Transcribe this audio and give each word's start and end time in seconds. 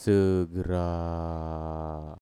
segera. 0.00 0.86